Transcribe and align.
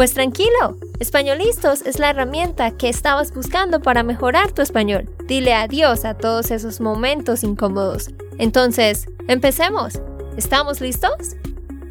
Pues 0.00 0.14
tranquilo, 0.14 0.78
Españolistos 0.98 1.82
es 1.82 1.98
la 1.98 2.08
herramienta 2.08 2.74
que 2.74 2.88
estabas 2.88 3.34
buscando 3.34 3.82
para 3.82 4.02
mejorar 4.02 4.50
tu 4.50 4.62
español. 4.62 5.14
Dile 5.26 5.52
adiós 5.52 6.06
a 6.06 6.16
todos 6.16 6.50
esos 6.50 6.80
momentos 6.80 7.44
incómodos. 7.44 8.08
Entonces, 8.38 9.04
empecemos. 9.28 10.00
¿Estamos 10.38 10.80
listos? 10.80 11.36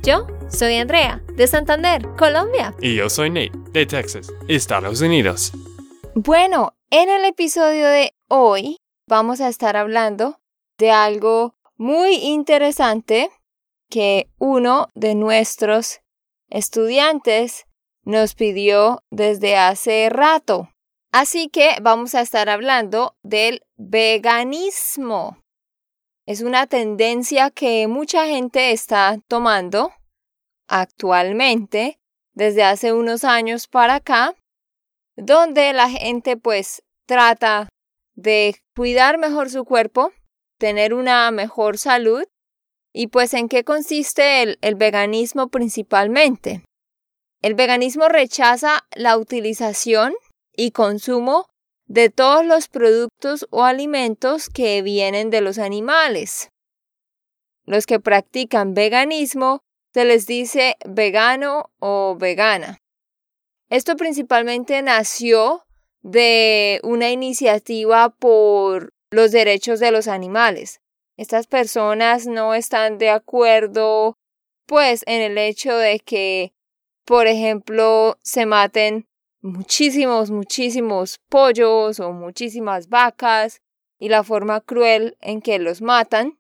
Yo 0.02 0.26
soy 0.48 0.78
Andrea, 0.78 1.22
de 1.36 1.46
Santander, 1.46 2.02
Colombia. 2.18 2.74
Y 2.82 2.96
yo 2.96 3.12
soy 3.12 3.30
Nate, 3.30 3.52
de 3.74 3.86
Texas, 3.86 4.34
Estados 4.48 5.02
Unidos. 5.02 5.52
Bueno, 6.16 6.74
en 6.90 7.10
el 7.10 7.26
episodio 7.26 7.88
de 7.90 8.16
hoy 8.28 8.80
vamos 9.06 9.40
a 9.40 9.50
estar 9.50 9.78
hablando 9.78 10.40
de 10.80 10.90
algo 10.90 11.54
muy 11.78 12.16
interesante 12.16 13.30
que 13.88 14.32
uno 14.40 14.88
de 14.96 15.14
nuestros 15.14 16.00
estudiantes 16.50 17.68
nos 18.10 18.34
pidió 18.34 19.04
desde 19.12 19.56
hace 19.56 20.10
rato. 20.10 20.74
Así 21.12 21.48
que 21.48 21.78
vamos 21.80 22.16
a 22.16 22.22
estar 22.22 22.50
hablando 22.50 23.16
del 23.22 23.62
veganismo. 23.78 25.38
Es 26.26 26.42
una 26.42 26.66
tendencia 26.66 27.52
que 27.52 27.88
mucha 27.88 28.26
gente 28.26 28.72
está 28.72 29.20
tomando 29.28 29.92
actualmente 30.68 32.00
desde 32.34 32.64
hace 32.64 32.94
unos 32.94 33.24
años 33.24 33.68
para 33.68 33.96
acá, 33.96 34.36
donde 35.16 35.74
la 35.74 35.88
gente 35.90 36.36
pues 36.36 36.82
trata 37.08 37.70
de 38.16 38.56
cuidar 38.76 39.20
mejor 39.20 39.52
su 39.52 39.66
cuerpo, 39.66 40.14
tener 40.58 40.96
una 40.96 41.30
mejor 41.30 41.78
salud 41.78 42.24
y 42.92 43.08
pues 43.08 43.36
en 43.36 43.50
qué 43.50 43.64
consiste 43.64 44.42
el, 44.42 44.58
el 44.62 44.74
veganismo 44.74 45.50
principalmente. 45.50 46.64
El 47.42 47.56
veganismo 47.56 48.10
rechaza 48.10 48.86
la 48.96 49.18
utilización 49.18 50.14
y 50.56 50.72
consumo 50.72 51.50
de 51.88 52.10
todos 52.10 52.46
los 52.46 52.68
productos 52.68 53.48
o 53.50 53.64
alimentos 53.64 54.50
que 54.50 54.82
vienen 54.82 55.30
de 55.30 55.40
los 55.40 55.58
animales. 55.58 56.50
Los 57.66 57.86
que 57.86 58.00
practican 58.00 58.74
veganismo 58.74 59.62
se 59.94 60.04
les 60.04 60.28
dice 60.28 60.76
vegano 60.86 61.72
o 61.80 62.16
vegana. 62.20 62.78
Esto 63.70 63.96
principalmente 63.96 64.82
nació 64.82 65.64
de 66.02 66.82
una 66.84 67.10
iniciativa 67.10 68.10
por 68.10 68.90
los 69.12 69.32
derechos 69.32 69.80
de 69.80 69.92
los 69.92 70.08
animales. 70.08 70.82
Estas 71.18 71.48
personas 71.48 72.28
no 72.28 72.54
están 72.54 72.98
de 72.98 73.10
acuerdo 73.10 74.16
pues 74.66 75.04
en 75.08 75.22
el 75.22 75.38
hecho 75.38 75.76
de 75.76 76.00
que 76.00 76.54
por 77.10 77.26
ejemplo, 77.26 78.20
se 78.22 78.46
maten 78.46 79.08
muchísimos, 79.42 80.30
muchísimos 80.30 81.18
pollos 81.28 82.00
o 82.00 82.12
muchísimas 82.12 82.88
vacas 82.88 83.64
y 83.98 84.10
la 84.10 84.24
forma 84.24 84.62
cruel 84.62 85.18
en 85.20 85.42
que 85.42 85.58
los 85.58 85.82
matan, 85.82 86.38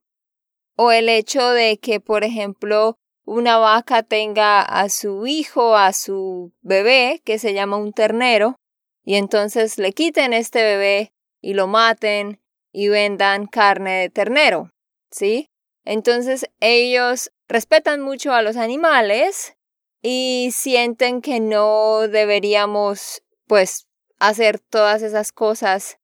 o 0.75 0.91
el 0.91 1.09
hecho 1.09 1.49
de 1.49 1.79
que, 1.79 1.99
por 1.99 2.23
ejemplo, 2.23 2.99
una 3.25 3.57
vaca 3.57 4.03
tenga 4.03 4.61
a 4.61 4.89
su 4.89 5.25
hijo, 5.25 5.75
a 5.75 5.91
su 5.91 6.53
bebé, 6.61 7.23
que 7.25 7.39
se 7.39 7.55
llama 7.55 7.77
un 7.77 7.91
ternero, 7.91 8.55
y 9.03 9.15
entonces 9.15 9.79
le 9.79 9.91
quiten 9.91 10.33
este 10.33 10.61
bebé 10.61 11.13
y 11.41 11.55
lo 11.55 11.65
maten 11.65 12.43
y 12.71 12.89
vendan 12.89 13.47
carne 13.47 14.01
de 14.01 14.09
ternero, 14.11 14.69
¿sí? 15.09 15.47
Entonces 15.83 16.47
ellos 16.59 17.31
respetan 17.47 18.01
mucho 18.01 18.33
a 18.33 18.43
los 18.43 18.55
animales 18.55 19.55
y 20.01 20.49
sienten 20.53 21.21
que 21.21 21.39
no 21.39 22.07
deberíamos 22.07 23.23
pues 23.47 23.87
hacer 24.19 24.59
todas 24.59 25.01
esas 25.01 25.31
cosas 25.31 25.97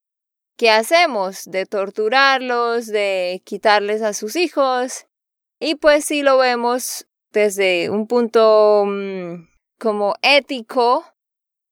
que 0.58 0.70
hacemos 0.70 1.46
de 1.46 1.66
torturarlos, 1.66 2.88
de 2.88 3.42
quitarles 3.46 4.02
a 4.02 4.14
sus 4.14 4.36
hijos. 4.36 5.08
Y 5.60 5.76
pues 5.76 6.06
si 6.06 6.22
lo 6.22 6.38
vemos 6.38 7.08
desde 7.32 7.90
un 7.90 8.08
punto 8.08 8.86
mm, 8.86 9.48
como 9.80 10.16
ético, 10.22 11.06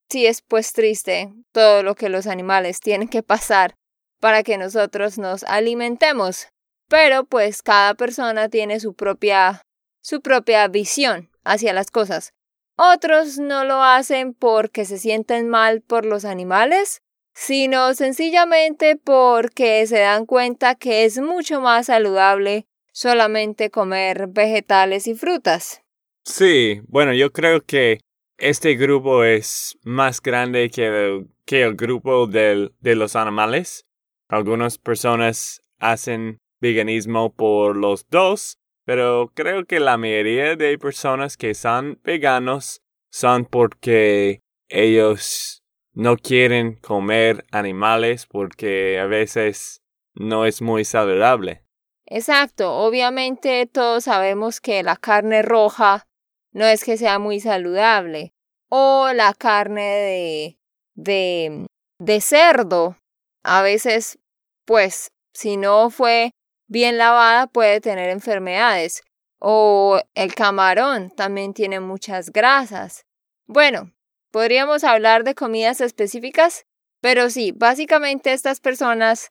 sí 0.09 0.25
es 0.25 0.41
pues 0.41 0.73
triste 0.73 1.33
todo 1.51 1.83
lo 1.83 1.95
que 1.95 2.09
los 2.09 2.28
animales 2.28 2.79
tienen 2.79 3.07
que 3.07 3.23
pasar 3.23 3.75
para 4.19 4.44
que 4.44 4.57
nosotros 4.57 5.17
nos 5.17 5.44
alimentemos. 5.45 6.47
Pero 6.89 7.23
pues 7.23 7.62
cada 7.62 7.95
persona 7.95 8.50
tiene 8.50 8.79
su 8.79 8.94
propia 8.94 9.62
su 10.01 10.22
propia 10.22 10.67
visión 10.67 11.32
hacia 11.43 11.73
las 11.73 11.91
cosas. 11.91 12.33
Otros 12.75 13.37
no 13.37 13.65
lo 13.65 13.83
hacen 13.83 14.33
porque 14.33 14.85
se 14.85 14.97
sienten 14.97 15.47
mal 15.47 15.81
por 15.81 16.05
los 16.05 16.25
animales, 16.25 17.01
sino 17.33 17.93
sencillamente 17.93 18.95
porque 18.95 19.85
se 19.87 19.99
dan 19.99 20.25
cuenta 20.25 20.75
que 20.75 21.05
es 21.05 21.19
mucho 21.19 21.61
más 21.61 21.87
saludable 21.87 22.65
solamente 22.91 23.69
comer 23.69 24.27
vegetales 24.27 25.07
y 25.07 25.15
frutas. 25.15 25.81
Sí, 26.23 26.81
bueno, 26.87 27.13
yo 27.13 27.31
creo 27.31 27.61
que 27.61 27.99
este 28.37 28.75
grupo 28.75 29.23
es 29.23 29.77
más 29.83 30.21
grande 30.21 30.69
que 30.69 31.61
el, 31.61 31.75
grupo 31.75 32.27
de 32.27 32.71
los 32.81 33.15
animales. 33.15 33.85
Algunas 34.29 34.77
personas 34.77 35.63
hacen 35.79 36.39
veganismo 36.59 37.33
por 37.33 37.75
los 37.75 38.07
dos, 38.09 38.57
pero 38.85 39.31
creo 39.33 39.66
que 39.66 39.79
la 39.79 39.97
mayoría 39.97 40.55
de 40.55 40.77
personas 40.77 41.38
que 41.38 41.53
son 41.53 41.99
veganos 42.03 42.81
son 43.11 43.45
porque 43.45 44.41
ellos 44.69 45.63
no 45.94 46.17
quieren 46.17 46.75
comer 46.75 47.45
animales 47.51 48.25
porque 48.25 48.99
a 48.99 49.05
veces 49.05 49.81
no 50.16 50.45
es 50.45 50.61
muy 50.61 50.85
saludable. 50.85 51.63
Exacto, 52.05 52.73
obviamente 52.73 53.66
todos 53.66 54.05
sabemos 54.05 54.59
que 54.59 54.83
la 54.83 54.97
carne 54.97 55.41
roja 55.41 56.05
no 56.51 56.65
es 56.65 56.83
que 56.83 56.97
sea 56.97 57.19
muy 57.19 57.39
saludable 57.39 58.33
o 58.69 59.11
la 59.13 59.33
carne 59.33 59.81
de 59.81 60.57
de 60.95 61.65
de 62.00 62.21
cerdo 62.21 62.97
a 63.44 63.61
veces 63.61 64.19
pues 64.65 65.11
si 65.33 65.57
no 65.57 65.89
fue 65.89 66.31
bien 66.73 66.97
lavada 66.97 67.47
puede 67.47 67.79
tener 67.79 68.09
enfermedades. 68.09 69.03
O 69.39 70.01
el 70.16 70.34
camarón 70.35 71.11
también 71.11 71.53
tiene 71.53 71.79
muchas 71.79 72.31
grasas. 72.31 73.06
Bueno, 73.45 73.94
podríamos 74.31 74.83
hablar 74.83 75.23
de 75.23 75.35
comidas 75.35 75.79
específicas, 75.79 76.66
pero 77.01 77.29
sí, 77.29 77.53
básicamente 77.56 78.33
estas 78.33 78.59
personas 78.59 79.29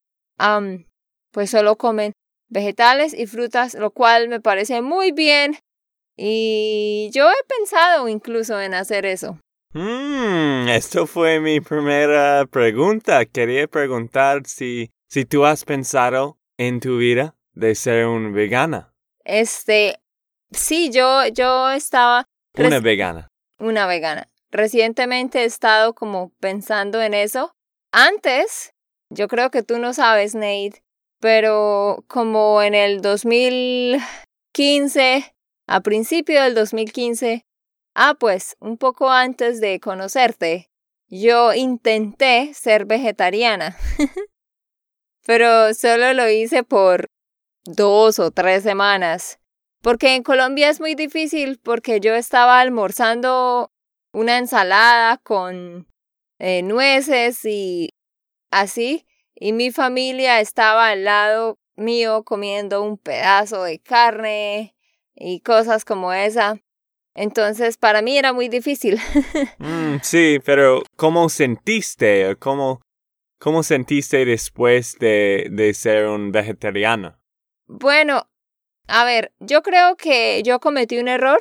pues 1.33 1.51
solo 1.51 1.77
comen 1.77 2.13
vegetales 2.49 3.15
y 3.15 3.27
frutas, 3.27 3.75
lo 3.75 3.91
cual 3.91 4.29
me 4.29 4.41
parece 4.41 4.83
muy 4.83 5.13
bien. 5.13 5.57
Y 6.17 7.11
yo 7.13 7.31
he 7.31 7.45
pensado 7.49 8.09
incluso 8.09 8.61
en 8.61 8.75
hacer 8.75 9.07
eso. 9.07 9.39
Mm, 9.73 10.69
esto 10.69 11.07
fue 11.07 11.41
mi 11.41 11.61
primera 11.61 12.45
pregunta. 12.47 13.25
Quería 13.25 13.67
preguntar 13.69 14.47
si, 14.47 14.91
si 15.09 15.25
tú 15.25 15.47
has 15.47 15.65
pensado 15.65 16.37
en 16.59 16.81
tu 16.81 16.99
vida 16.99 17.35
de 17.55 17.75
ser 17.75 18.07
un 18.07 18.33
vegana? 18.33 18.95
Este, 19.25 20.01
sí, 20.51 20.91
yo, 20.91 21.27
yo 21.29 21.71
estaba... 21.71 22.25
Una 22.59 22.81
vegana. 22.81 23.29
Una 23.59 23.87
vegana. 23.87 24.29
Recientemente 24.51 25.43
he 25.43 25.45
estado 25.45 25.95
como 25.95 26.33
pensando 26.41 27.01
en 27.01 27.15
eso. 27.15 27.55
Antes, 27.93 28.73
yo 29.11 29.29
creo 29.29 29.51
que 29.51 29.63
tú 29.63 29.79
no 29.79 29.95
sabes, 29.95 30.35
Nate, 30.35 30.83
pero 31.21 32.05
como 32.09 32.63
en 32.63 32.75
el 32.75 33.01
2015, 33.01 35.35
a 35.67 35.81
principio 35.81 36.43
del 36.43 36.55
2015, 36.55 37.47
ah, 37.95 38.15
pues 38.19 38.57
un 38.61 38.77
poco 38.77 39.11
antes 39.11 39.61
de 39.61 39.81
conocerte, 39.81 40.71
yo 41.09 41.55
intenté 41.55 42.53
ser 42.55 42.85
vegetariana. 42.87 43.77
pero 45.27 45.75
solo 45.75 46.13
lo 46.15 46.29
hice 46.29 46.63
por 46.63 47.09
dos 47.65 48.19
o 48.19 48.31
tres 48.31 48.63
semanas. 48.63 49.39
Porque 49.83 50.15
en 50.15 50.23
Colombia 50.23 50.71
es 50.71 50.81
muy 50.81 50.95
difícil 50.95 51.59
porque 51.63 52.01
yo 52.01 52.15
estaba 52.15 52.61
almorzando 52.61 53.73
una 54.13 54.39
ensalada 54.39 55.17
con 55.19 55.89
eh, 56.39 56.63
nueces 56.63 57.45
y 57.45 57.91
así, 58.51 59.07
y 59.35 59.53
mi 59.53 59.71
familia 59.71 60.41
estaba 60.41 60.89
al 60.89 61.05
lado 61.05 61.59
mío 61.77 62.23
comiendo 62.23 62.83
un 62.83 62.99
pedazo 62.99 63.65
de 63.65 63.79
carne 63.79 64.77
y 65.15 65.41
cosas 65.41 65.85
como 65.85 66.13
esa. 66.13 66.61
Entonces, 67.15 67.77
para 67.77 68.03
mí 68.03 68.17
era 68.17 68.33
muy 68.33 68.49
difícil. 68.49 69.01
Mm, 69.59 69.99
sí, 70.03 70.39
pero 70.45 70.83
¿cómo 70.97 71.29
sentiste? 71.29 72.35
¿Cómo, 72.41 72.81
cómo 73.39 73.63
sentiste 73.63 74.25
después 74.25 74.97
de, 74.99 75.49
de 75.51 75.75
ser 75.75 76.07
un 76.07 76.33
vegetariano? 76.33 77.22
Bueno, 77.75 78.29
a 78.87 79.07
ver, 79.07 79.33
yo 79.41 79.63
creo 79.63 79.97
que 79.97 80.43
yo 80.43 80.61
cometí 80.61 80.99
un 80.99 81.09
error 81.09 81.41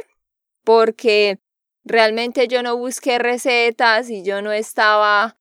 porque 0.63 1.39
realmente 1.83 2.47
yo 2.47 2.63
no 2.63 2.77
busqué 2.77 3.19
recetas 3.19 4.09
y 4.09 4.23
yo 4.23 4.41
no 4.41 4.53
estaba 4.53 5.37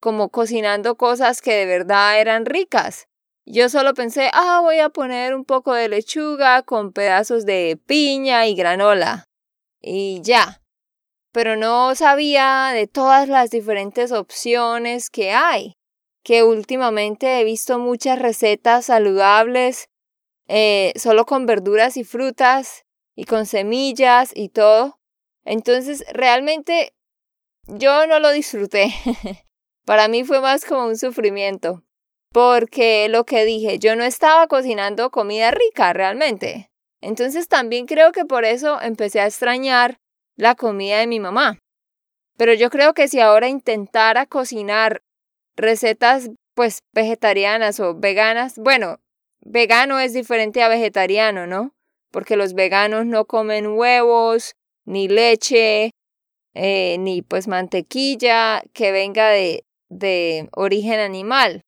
como 0.00 0.30
cocinando 0.30 0.96
cosas 0.96 1.42
que 1.42 1.52
de 1.52 1.66
verdad 1.66 2.18
eran 2.18 2.46
ricas. 2.46 3.08
Yo 3.44 3.68
solo 3.68 3.92
pensé, 3.92 4.30
ah, 4.32 4.60
voy 4.62 4.78
a 4.78 4.88
poner 4.88 5.34
un 5.34 5.44
poco 5.44 5.74
de 5.74 5.90
lechuga 5.90 6.62
con 6.62 6.94
pedazos 6.94 7.44
de 7.44 7.78
piña 7.84 8.46
y 8.46 8.54
granola. 8.54 9.26
Y 9.82 10.22
ya. 10.22 10.62
Pero 11.30 11.56
no 11.56 11.94
sabía 11.94 12.70
de 12.72 12.86
todas 12.86 13.28
las 13.28 13.50
diferentes 13.50 14.12
opciones 14.12 15.10
que 15.10 15.32
hay. 15.32 15.77
Que 16.28 16.42
últimamente 16.42 17.40
he 17.40 17.44
visto 17.44 17.78
muchas 17.78 18.18
recetas 18.18 18.84
saludables, 18.84 19.88
eh, 20.46 20.92
solo 20.94 21.24
con 21.24 21.46
verduras 21.46 21.96
y 21.96 22.04
frutas, 22.04 22.84
y 23.16 23.24
con 23.24 23.46
semillas 23.46 24.32
y 24.34 24.50
todo. 24.50 25.00
Entonces, 25.46 26.04
realmente 26.12 26.92
yo 27.66 28.06
no 28.06 28.20
lo 28.20 28.30
disfruté. 28.30 28.92
Para 29.86 30.08
mí 30.08 30.22
fue 30.22 30.42
más 30.42 30.66
como 30.66 30.84
un 30.84 30.98
sufrimiento. 30.98 31.82
Porque 32.30 33.08
lo 33.08 33.24
que 33.24 33.46
dije, 33.46 33.78
yo 33.78 33.96
no 33.96 34.04
estaba 34.04 34.48
cocinando 34.48 35.10
comida 35.10 35.50
rica 35.50 35.94
realmente. 35.94 36.70
Entonces 37.00 37.48
también 37.48 37.86
creo 37.86 38.12
que 38.12 38.26
por 38.26 38.44
eso 38.44 38.78
empecé 38.82 39.20
a 39.20 39.26
extrañar 39.26 39.96
la 40.36 40.56
comida 40.56 40.98
de 40.98 41.06
mi 41.06 41.20
mamá. 41.20 41.58
Pero 42.36 42.52
yo 42.52 42.68
creo 42.68 42.92
que 42.92 43.08
si 43.08 43.18
ahora 43.18 43.48
intentara 43.48 44.26
cocinar 44.26 45.00
recetas 45.58 46.30
pues 46.54 46.78
vegetarianas 46.94 47.78
o 47.80 47.94
veganas, 47.94 48.54
bueno, 48.56 48.98
vegano 49.40 50.00
es 50.00 50.14
diferente 50.14 50.62
a 50.62 50.68
vegetariano, 50.68 51.46
¿no? 51.46 51.72
Porque 52.10 52.36
los 52.36 52.54
veganos 52.54 53.04
no 53.04 53.26
comen 53.26 53.66
huevos, 53.66 54.54
ni 54.86 55.08
leche, 55.08 55.90
eh, 56.54 56.96
ni 56.98 57.22
pues 57.22 57.46
mantequilla 57.46 58.62
que 58.72 58.92
venga 58.92 59.28
de, 59.28 59.64
de 59.90 60.48
origen 60.52 61.00
animal. 61.00 61.60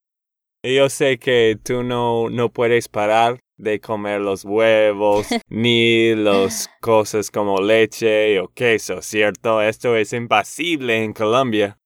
Yo 0.63 0.89
sé 0.89 1.17
que 1.17 1.57
tú 1.63 1.83
no, 1.83 2.29
no 2.29 2.49
puedes 2.49 2.87
parar 2.87 3.39
de 3.57 3.79
comer 3.79 4.21
los 4.21 4.43
huevos, 4.43 5.27
ni 5.49 6.15
las 6.15 6.69
cosas 6.81 7.31
como 7.31 7.61
leche 7.61 8.39
o 8.39 8.47
queso, 8.49 9.01
¿cierto? 9.01 9.61
Esto 9.61 9.95
es 9.95 10.13
imposible 10.13 11.03
en 11.03 11.13
Colombia. 11.13 11.77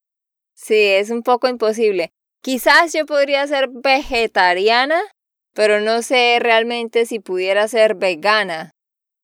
Sí, 0.56 0.74
es 0.74 1.10
un 1.10 1.22
poco 1.22 1.48
imposible. 1.48 2.10
Quizás 2.42 2.92
yo 2.92 3.04
podría 3.06 3.46
ser 3.46 3.68
vegetariana, 3.68 5.00
pero 5.54 5.80
no 5.80 6.02
sé 6.02 6.38
realmente 6.40 7.04
si 7.06 7.20
pudiera 7.20 7.68
ser 7.68 7.94
vegana, 7.94 8.70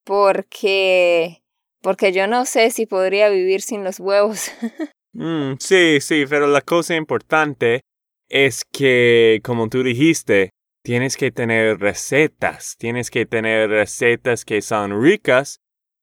porque 0.04 1.38
porque 1.82 2.12
yo 2.12 2.26
no 2.26 2.44
sé 2.46 2.70
si 2.70 2.86
podría 2.86 3.28
vivir 3.28 3.60
sin 3.62 3.84
los 3.84 3.98
huevos. 3.98 4.50
Mm, 5.14 5.56
sí, 5.60 6.00
sí, 6.00 6.24
pero 6.26 6.46
la 6.46 6.62
cosa 6.62 6.94
importante 6.94 7.82
es 8.30 8.64
que, 8.64 9.40
como 9.44 9.68
tú 9.68 9.82
dijiste, 9.82 10.48
tienes 10.82 11.18
que 11.18 11.30
tener 11.30 11.80
recetas, 11.80 12.76
tienes 12.78 13.10
que 13.10 13.26
tener 13.26 13.68
recetas 13.68 14.46
que 14.46 14.62
son 14.62 15.02
ricas, 15.02 15.58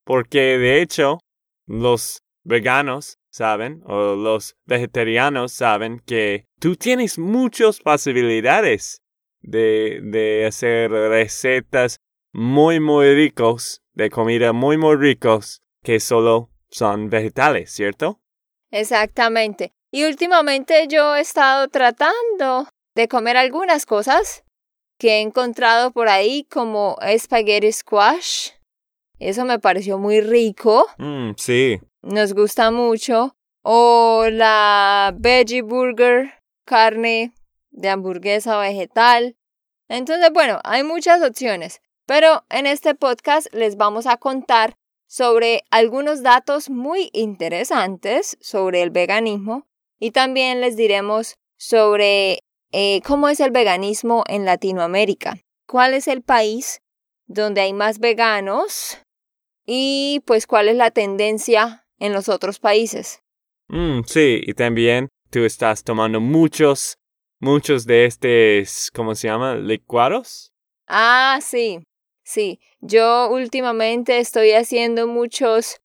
porque 0.05 0.59
de 0.59 0.83
hecho 0.83 1.17
los 1.65 2.19
veganos 2.43 3.15
saben 3.29 3.81
o 3.85 4.15
los 4.15 4.55
vegetarianos 4.65 5.51
saben 5.51 6.01
que 6.05 6.47
tú 6.59 6.75
tienes 6.75 7.17
muchas 7.19 7.79
posibilidades 7.79 9.01
de, 9.41 9.99
de 10.03 10.45
hacer 10.45 10.91
recetas 10.91 11.99
muy 12.31 12.79
muy 12.79 13.13
ricos, 13.15 13.81
de 13.93 14.09
comida 14.09 14.53
muy 14.53 14.77
muy 14.77 14.95
ricos, 14.95 15.61
que 15.83 15.99
solo 15.99 16.49
son 16.69 17.09
vegetales, 17.09 17.71
¿cierto? 17.71 18.21
Exactamente. 18.71 19.73
Y 19.91 20.05
últimamente 20.05 20.87
yo 20.87 21.15
he 21.15 21.21
estado 21.21 21.67
tratando 21.67 22.67
de 22.95 23.07
comer 23.07 23.37
algunas 23.37 23.85
cosas 23.85 24.43
que 24.99 25.17
he 25.17 25.21
encontrado 25.21 25.91
por 25.91 26.09
ahí 26.09 26.45
como 26.51 26.97
spaghetti 27.17 27.71
squash. 27.71 28.51
Eso 29.19 29.45
me 29.45 29.59
pareció 29.59 29.97
muy 29.97 30.21
rico. 30.21 30.87
Mm, 30.97 31.31
sí. 31.37 31.79
Nos 32.01 32.33
gusta 32.33 32.71
mucho. 32.71 33.35
O 33.61 34.25
la 34.31 35.13
veggie 35.17 35.61
burger, 35.61 36.33
carne 36.65 37.33
de 37.71 37.89
hamburguesa 37.89 38.57
vegetal. 38.57 39.35
Entonces, 39.89 40.29
bueno, 40.33 40.59
hay 40.63 40.83
muchas 40.83 41.21
opciones. 41.21 41.81
Pero 42.05 42.43
en 42.49 42.65
este 42.65 42.95
podcast 42.95 43.53
les 43.53 43.75
vamos 43.75 44.07
a 44.07 44.17
contar 44.17 44.77
sobre 45.05 45.63
algunos 45.71 46.23
datos 46.23 46.69
muy 46.69 47.09
interesantes 47.13 48.37
sobre 48.41 48.81
el 48.81 48.91
veganismo 48.91 49.67
y 49.99 50.11
también 50.11 50.61
les 50.61 50.75
diremos 50.75 51.35
sobre 51.57 52.43
eh, 52.71 53.01
cómo 53.05 53.27
es 53.27 53.39
el 53.39 53.51
veganismo 53.51 54.23
en 54.27 54.45
Latinoamérica, 54.45 55.37
cuál 55.67 55.93
es 55.93 56.07
el 56.07 56.21
país 56.21 56.81
donde 57.25 57.61
hay 57.61 57.73
más 57.73 57.99
veganos 57.99 58.99
y 59.71 60.23
pues 60.25 60.47
cuál 60.47 60.67
es 60.67 60.75
la 60.75 60.89
tendencia 60.89 61.85
en 61.99 62.11
los 62.11 62.27
otros 62.27 62.57
países. 62.57 63.21
Mm, 63.67 64.01
sí, 64.07 64.41
y 64.43 64.55
también 64.55 65.09
tú 65.29 65.45
estás 65.45 65.83
tomando 65.83 66.19
muchos, 66.19 66.97
muchos 67.39 67.85
de 67.85 68.05
estos, 68.07 68.89
¿cómo 68.91 69.13
se 69.13 69.27
llama? 69.27 69.53
Licuados. 69.53 70.51
Ah, 70.87 71.37
sí. 71.39 71.83
Sí, 72.23 72.59
yo 72.79 73.29
últimamente 73.29 74.17
estoy 74.17 74.53
haciendo 74.53 75.05
muchos... 75.05 75.77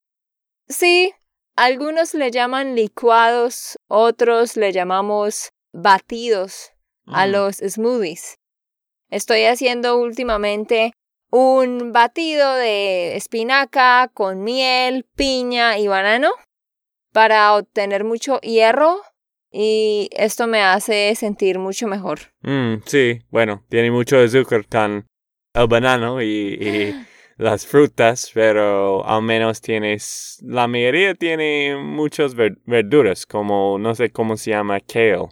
Sí, 0.67 1.13
algunos 1.55 2.15
le 2.15 2.31
llaman 2.31 2.75
licuados, 2.75 3.79
otros 3.87 4.57
le 4.57 4.73
llamamos 4.73 5.51
batidos 5.75 6.73
a 7.05 7.27
mm. 7.27 7.31
los 7.31 7.57
smoothies. 7.57 8.39
Estoy 9.11 9.45
haciendo 9.45 9.99
últimamente 9.99 10.95
un 11.37 11.93
batido 11.93 12.55
de 12.55 13.17
espinaca 13.17 14.09
con 14.15 14.45
miel, 14.45 15.05
piña 15.17 15.79
y 15.79 15.89
banano 15.89 16.31
para 17.13 17.57
obtener 17.57 18.05
mucho 18.05 18.39
hierro 18.41 19.01
y 19.51 20.11
esto 20.13 20.47
me 20.47 20.63
hace 20.63 21.13
sentir 21.17 21.59
mucho 21.59 21.89
mejor. 21.89 22.21
Mm, 22.43 22.83
sí, 22.87 23.23
bueno, 23.31 23.65
tiene 23.69 23.91
mucho 23.91 24.21
azúcar 24.21 24.65
tan 24.65 25.07
el 25.55 25.67
banano 25.67 26.23
y, 26.23 26.95
las 27.37 27.67
frutas, 27.67 28.31
pero 28.33 29.05
al 29.05 29.23
menos 29.23 29.61
tienes, 29.61 30.39
la 30.41 30.69
mayoría 30.69 31.17
tiene 31.17 31.75
muchas 31.83 32.37
verduras, 32.37 33.27
como 33.27 33.77
no 33.81 33.97
sé 33.97 34.11
cómo 34.11 34.37
se 34.37 34.53
llama, 34.53 34.79
kale 34.79 35.31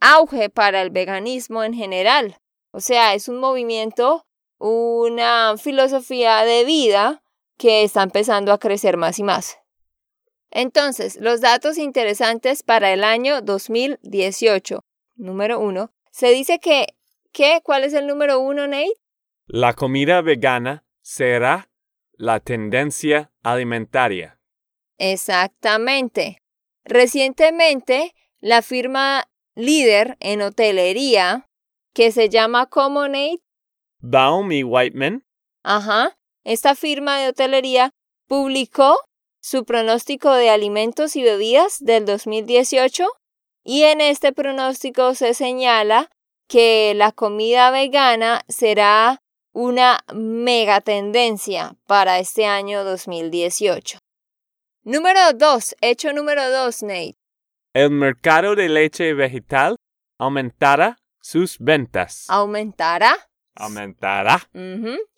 auge 0.00 0.50
para 0.50 0.82
el 0.82 0.90
veganismo 0.90 1.62
en 1.62 1.74
general. 1.74 2.36
O 2.72 2.80
sea, 2.80 3.14
es 3.14 3.28
un 3.28 3.38
movimiento, 3.38 4.26
una 4.58 5.54
filosofía 5.56 6.44
de 6.44 6.64
vida 6.64 7.22
que 7.56 7.84
está 7.84 8.02
empezando 8.02 8.52
a 8.52 8.58
crecer 8.58 8.96
más 8.96 9.20
y 9.20 9.22
más. 9.22 9.58
Entonces, 10.50 11.18
los 11.20 11.40
datos 11.40 11.78
interesantes 11.78 12.64
para 12.64 12.92
el 12.92 13.04
año 13.04 13.42
2018. 13.42 14.80
Número 15.14 15.60
uno. 15.60 15.92
Se 16.10 16.30
dice 16.30 16.58
que, 16.58 16.96
¿qué? 17.34 17.60
¿Cuál 17.62 17.84
es 17.84 17.92
el 17.92 18.06
número 18.06 18.40
uno, 18.40 18.66
Nate? 18.66 18.94
La 19.46 19.74
comida 19.74 20.22
vegana 20.22 20.86
será 21.02 21.68
la 22.12 22.40
tendencia 22.40 23.30
alimentaria. 23.42 24.40
Exactamente. 24.96 26.38
Recientemente, 26.84 28.14
la 28.40 28.62
firma 28.62 29.28
líder 29.54 30.16
en 30.20 30.40
hotelería, 30.40 31.50
que 31.92 32.12
se 32.12 32.30
llama 32.30 32.66
como 32.66 33.06
Nate? 33.08 33.42
Baum 33.98 34.50
y 34.52 34.64
Whiteman. 34.64 35.26
Ajá. 35.62 36.16
Esta 36.44 36.74
firma 36.74 37.18
de 37.18 37.28
hotelería 37.28 37.90
publicó 38.26 38.96
su 39.40 39.64
pronóstico 39.64 40.32
de 40.32 40.50
alimentos 40.50 41.16
y 41.16 41.22
bebidas 41.22 41.78
del 41.80 42.06
2018 42.06 43.06
y 43.64 43.82
en 43.82 44.00
este 44.00 44.32
pronóstico 44.32 45.14
se 45.14 45.34
señala 45.34 46.10
que 46.48 46.92
la 46.94 47.12
comida 47.12 47.70
vegana 47.70 48.42
será 48.48 49.20
una 49.52 50.00
mega 50.12 50.80
tendencia 50.80 51.76
para 51.86 52.18
este 52.18 52.46
año 52.46 52.84
2018. 52.84 53.98
Número 54.82 55.32
2, 55.32 55.76
hecho 55.80 56.12
número 56.12 56.50
2, 56.50 56.82
Nate. 56.82 57.16
El 57.72 57.90
mercado 57.90 58.54
de 58.54 58.68
leche 58.68 59.14
vegetal 59.14 59.76
aumentará 60.18 60.98
sus 61.20 61.58
ventas. 61.58 62.26
¿Aumentará? 62.28 63.16
Aumentará. 63.56 64.48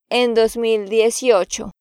en 0.10 0.34
2018 0.34 1.72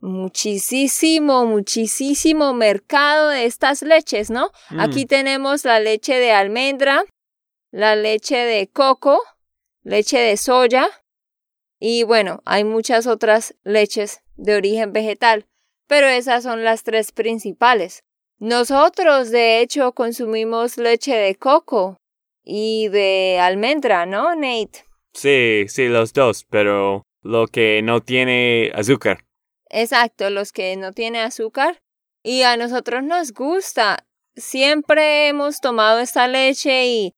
muchísimo, 0.00 1.46
muchísimo 1.46 2.54
mercado 2.54 3.28
de 3.28 3.44
estas 3.44 3.82
leches, 3.82 4.30
¿no? 4.30 4.50
Mm. 4.70 4.80
Aquí 4.80 5.06
tenemos 5.06 5.64
la 5.64 5.80
leche 5.80 6.14
de 6.14 6.32
almendra, 6.32 7.04
la 7.70 7.96
leche 7.96 8.36
de 8.36 8.68
coco, 8.68 9.20
leche 9.82 10.18
de 10.18 10.36
soya 10.36 10.88
y 11.80 12.02
bueno, 12.02 12.42
hay 12.44 12.64
muchas 12.64 13.06
otras 13.06 13.54
leches 13.64 14.20
de 14.36 14.56
origen 14.56 14.92
vegetal, 14.92 15.46
pero 15.86 16.06
esas 16.06 16.42
son 16.42 16.64
las 16.64 16.82
tres 16.82 17.12
principales. 17.12 18.04
Nosotros, 18.38 19.30
de 19.30 19.60
hecho, 19.60 19.92
consumimos 19.92 20.76
leche 20.76 21.14
de 21.14 21.34
coco 21.34 21.96
y 22.44 22.88
de 22.88 23.38
almendra, 23.40 24.06
¿no, 24.06 24.34
Nate? 24.34 24.84
Sí, 25.12 25.64
sí, 25.68 25.88
los 25.88 26.12
dos, 26.12 26.44
pero 26.48 27.02
lo 27.22 27.46
que 27.48 27.82
no 27.82 28.00
tiene 28.00 28.70
azúcar. 28.74 29.24
Exacto, 29.70 30.30
los 30.30 30.52
que 30.52 30.76
no 30.76 30.92
tienen 30.92 31.22
azúcar. 31.22 31.78
Y 32.22 32.42
a 32.42 32.56
nosotros 32.56 33.02
nos 33.02 33.32
gusta. 33.32 34.06
Siempre 34.36 35.28
hemos 35.28 35.60
tomado 35.60 35.98
esta 35.98 36.28
leche 36.28 36.86
y 36.86 37.14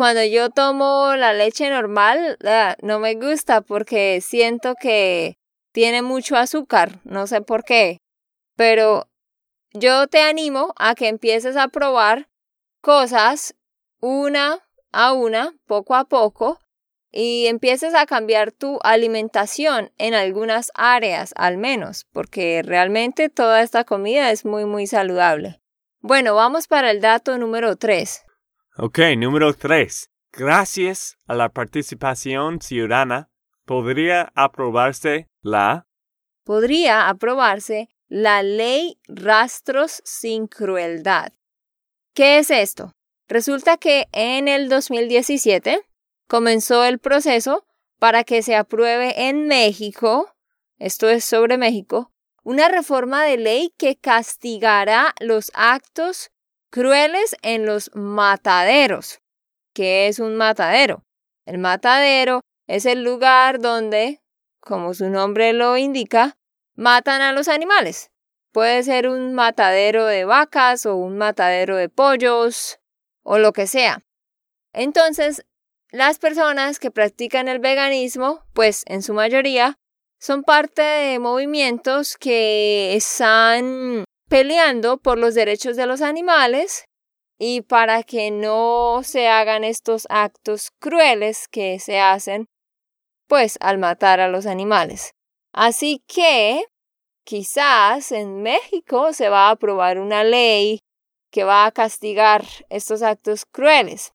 cuando 0.00 0.24
yo 0.24 0.48
tomo 0.48 1.14
la 1.14 1.34
leche 1.34 1.68
normal 1.68 2.38
ah, 2.46 2.74
no 2.80 3.00
me 3.00 3.16
gusta 3.16 3.60
porque 3.60 4.22
siento 4.22 4.74
que 4.74 5.36
tiene 5.72 6.00
mucho 6.00 6.36
azúcar. 6.36 7.00
No 7.04 7.26
sé 7.26 7.42
por 7.42 7.64
qué. 7.64 7.98
Pero 8.56 9.10
yo 9.74 10.06
te 10.06 10.22
animo 10.22 10.72
a 10.78 10.94
que 10.94 11.08
empieces 11.08 11.54
a 11.58 11.68
probar 11.68 12.30
cosas 12.80 13.54
una 14.00 14.60
a 14.90 15.12
una, 15.12 15.52
poco 15.66 15.94
a 15.94 16.04
poco, 16.06 16.60
y 17.12 17.48
empieces 17.48 17.94
a 17.94 18.06
cambiar 18.06 18.52
tu 18.52 18.78
alimentación 18.82 19.92
en 19.98 20.14
algunas 20.14 20.72
áreas 20.76 21.34
al 21.36 21.58
menos, 21.58 22.06
porque 22.10 22.62
realmente 22.64 23.28
toda 23.28 23.60
esta 23.60 23.84
comida 23.84 24.30
es 24.30 24.46
muy 24.46 24.64
muy 24.64 24.86
saludable. 24.86 25.60
Bueno, 26.00 26.34
vamos 26.34 26.68
para 26.68 26.90
el 26.90 27.02
dato 27.02 27.36
número 27.36 27.76
3. 27.76 28.24
Ok, 28.82 28.98
número 29.18 29.52
3. 29.52 30.08
Gracias 30.32 31.18
a 31.26 31.34
la 31.34 31.50
participación 31.50 32.62
ciudadana, 32.62 33.28
podría 33.66 34.32
aprobarse 34.34 35.28
la... 35.42 35.86
Podría 36.44 37.10
aprobarse 37.10 37.90
la 38.08 38.42
ley 38.42 38.98
Rastros 39.06 40.00
sin 40.06 40.46
Crueldad. 40.46 41.34
¿Qué 42.14 42.38
es 42.38 42.50
esto? 42.50 42.94
Resulta 43.28 43.76
que 43.76 44.08
en 44.12 44.48
el 44.48 44.70
2017 44.70 45.82
comenzó 46.26 46.82
el 46.82 46.98
proceso 46.98 47.66
para 47.98 48.24
que 48.24 48.42
se 48.42 48.56
apruebe 48.56 49.28
en 49.28 49.46
México, 49.46 50.34
esto 50.78 51.10
es 51.10 51.26
sobre 51.26 51.58
México, 51.58 52.14
una 52.44 52.70
reforma 52.70 53.24
de 53.24 53.36
ley 53.36 53.74
que 53.76 53.96
castigará 53.96 55.14
los 55.20 55.52
actos 55.52 56.30
crueles 56.70 57.36
en 57.42 57.66
los 57.66 57.90
mataderos. 57.94 59.20
¿Qué 59.74 60.08
es 60.08 60.18
un 60.18 60.36
matadero? 60.36 61.04
El 61.46 61.58
matadero 61.58 62.40
es 62.66 62.86
el 62.86 63.02
lugar 63.02 63.60
donde, 63.60 64.20
como 64.60 64.94
su 64.94 65.10
nombre 65.10 65.52
lo 65.52 65.76
indica, 65.76 66.36
matan 66.74 67.22
a 67.22 67.32
los 67.32 67.48
animales. 67.48 68.10
Puede 68.52 68.82
ser 68.82 69.08
un 69.08 69.34
matadero 69.34 70.06
de 70.06 70.24
vacas 70.24 70.86
o 70.86 70.96
un 70.96 71.18
matadero 71.18 71.76
de 71.76 71.88
pollos 71.88 72.78
o 73.22 73.38
lo 73.38 73.52
que 73.52 73.66
sea. 73.66 74.02
Entonces, 74.72 75.44
las 75.90 76.18
personas 76.18 76.78
que 76.78 76.90
practican 76.90 77.48
el 77.48 77.58
veganismo, 77.58 78.44
pues 78.52 78.82
en 78.86 79.02
su 79.02 79.14
mayoría, 79.14 79.78
son 80.20 80.42
parte 80.42 80.82
de 80.82 81.18
movimientos 81.18 82.16
que 82.16 82.94
están 82.94 84.04
peleando 84.30 84.98
por 84.98 85.18
los 85.18 85.34
derechos 85.34 85.76
de 85.76 85.86
los 85.86 86.00
animales 86.00 86.84
y 87.36 87.62
para 87.62 88.04
que 88.04 88.30
no 88.30 89.00
se 89.02 89.26
hagan 89.26 89.64
estos 89.64 90.06
actos 90.08 90.70
crueles 90.78 91.48
que 91.48 91.80
se 91.80 91.98
hacen, 91.98 92.48
pues 93.26 93.58
al 93.60 93.78
matar 93.78 94.20
a 94.20 94.28
los 94.28 94.46
animales. 94.46 95.14
Así 95.52 96.04
que 96.06 96.62
quizás 97.24 98.12
en 98.12 98.40
México 98.40 99.12
se 99.12 99.28
va 99.28 99.48
a 99.48 99.50
aprobar 99.50 99.98
una 99.98 100.22
ley 100.22 100.78
que 101.32 101.42
va 101.42 101.66
a 101.66 101.72
castigar 101.72 102.44
estos 102.68 103.02
actos 103.02 103.44
crueles. 103.44 104.12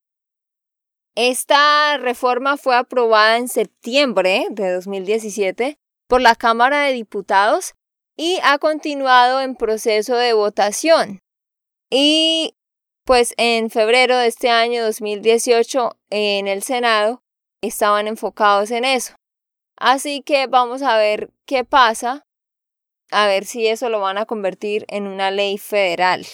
Esta 1.16 1.98
reforma 1.98 2.56
fue 2.56 2.78
aprobada 2.78 3.36
en 3.38 3.50
septiembre 3.50 4.48
de 4.50 4.72
2017 4.72 5.78
por 6.08 6.22
la 6.22 6.36
Cámara 6.36 6.84
de 6.84 6.94
Diputados 6.94 7.74
y 8.16 8.40
ha 8.44 8.58
continuado 8.58 9.42
en 9.42 9.56
proceso 9.56 10.16
de 10.16 10.34
votación. 10.34 11.20
Y 11.90 12.56
pues 13.06 13.34
en 13.38 13.70
febrero 13.70 14.18
de 14.18 14.28
este 14.28 14.50
año 14.50 14.84
2018 14.84 15.98
en 16.10 16.48
el 16.48 16.64
Senado 16.64 17.22
estaban 17.62 18.08
enfocados 18.08 18.72
en 18.72 18.86
eso. 18.86 19.16
Así 19.78 20.22
que 20.22 20.48
vamos 20.48 20.82
a 20.82 20.98
ver 20.98 21.32
qué 21.46 21.64
pasa 21.64 22.26
a 23.12 23.28
ver 23.28 23.46
si 23.46 23.68
eso 23.68 23.90
lo 23.90 24.00
van 24.00 24.18
a 24.18 24.26
convertir 24.26 24.86
en 24.88 25.08
una 25.08 25.32
ley 25.32 25.58
federal. 25.58 26.26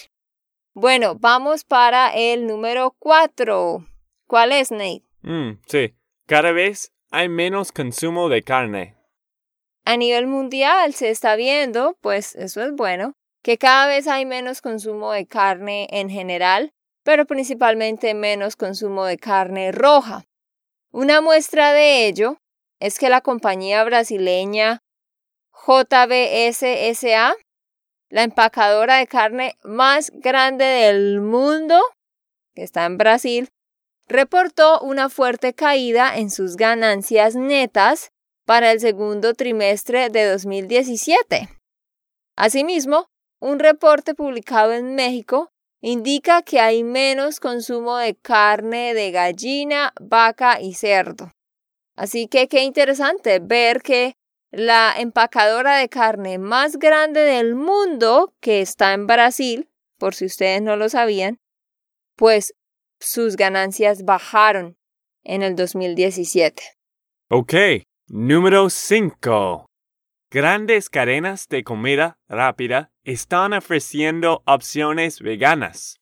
Bueno, 0.74 1.16
vamos 1.16 1.64
para 1.64 2.14
el 2.14 2.46
número 2.46 2.96
cuatro. 2.98 3.86
¿Cuál 4.26 4.52
es, 4.52 4.70
Nate? 4.70 5.02
Mm, 5.20 5.60
sí, 5.66 5.94
cada 6.26 6.52
vez 6.52 6.92
hay 7.10 7.28
menos 7.28 7.72
consumo 7.72 8.30
de 8.30 8.42
carne. 8.42 8.96
A 9.84 9.96
nivel 9.96 10.26
mundial 10.26 10.94
se 10.94 11.10
está 11.10 11.34
viendo, 11.34 11.96
pues 12.00 12.36
eso 12.36 12.62
es 12.62 12.72
bueno, 12.72 13.14
que 13.42 13.58
cada 13.58 13.88
vez 13.88 14.06
hay 14.06 14.24
menos 14.24 14.62
consumo 14.62 15.12
de 15.12 15.26
carne 15.26 15.88
en 15.90 16.08
general, 16.08 16.72
pero 17.02 17.26
principalmente 17.26 18.14
menos 18.14 18.54
consumo 18.54 19.04
de 19.04 19.18
carne 19.18 19.72
roja. 19.72 20.24
Una 20.92 21.20
muestra 21.20 21.72
de 21.72 22.06
ello 22.06 22.38
es 22.78 22.98
que 22.98 23.08
la 23.08 23.22
compañía 23.22 23.82
brasileña 23.82 24.82
JBSSA, 25.66 27.34
la 28.08 28.22
empacadora 28.22 28.98
de 28.98 29.06
carne 29.08 29.56
más 29.64 30.12
grande 30.14 30.64
del 30.64 31.20
mundo, 31.20 31.80
que 32.54 32.62
está 32.62 32.84
en 32.84 32.98
Brasil, 32.98 33.48
reportó 34.06 34.80
una 34.80 35.08
fuerte 35.08 35.54
caída 35.54 36.16
en 36.16 36.30
sus 36.30 36.56
ganancias 36.56 37.34
netas 37.34 38.11
para 38.44 38.72
el 38.72 38.80
segundo 38.80 39.34
trimestre 39.34 40.10
de 40.10 40.30
2017. 40.30 41.48
Asimismo, 42.36 43.06
un 43.40 43.58
reporte 43.58 44.14
publicado 44.14 44.72
en 44.72 44.94
México 44.94 45.50
indica 45.80 46.42
que 46.42 46.60
hay 46.60 46.84
menos 46.84 47.40
consumo 47.40 47.96
de 47.96 48.14
carne 48.14 48.94
de 48.94 49.10
gallina, 49.10 49.92
vaca 50.00 50.60
y 50.60 50.74
cerdo. 50.74 51.32
Así 51.96 52.28
que 52.28 52.48
qué 52.48 52.62
interesante 52.62 53.38
ver 53.40 53.82
que 53.82 54.14
la 54.50 54.94
empacadora 54.96 55.78
de 55.78 55.88
carne 55.88 56.38
más 56.38 56.78
grande 56.78 57.20
del 57.20 57.54
mundo, 57.54 58.34
que 58.40 58.60
está 58.60 58.92
en 58.92 59.06
Brasil, 59.06 59.68
por 59.98 60.14
si 60.14 60.26
ustedes 60.26 60.62
no 60.62 60.76
lo 60.76 60.88
sabían, 60.88 61.38
pues 62.16 62.54
sus 63.00 63.36
ganancias 63.36 64.04
bajaron 64.04 64.76
en 65.24 65.42
el 65.42 65.56
2017. 65.56 66.62
Ok, 67.28 67.54
número 68.12 68.68
5. 68.68 69.64
Grandes 70.30 70.90
cadenas 70.90 71.48
de 71.48 71.64
comida 71.64 72.18
rápida 72.28 72.90
están 73.04 73.54
ofreciendo 73.54 74.42
opciones 74.44 75.20
veganas. 75.20 75.96